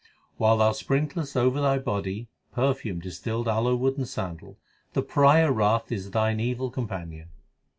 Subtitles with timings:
[0.37, 4.55] While thou sprinklest over thy body perfumed distilled aloe wood and sa.ndal,
[4.93, 7.29] The pariah wrath is thine evil companion.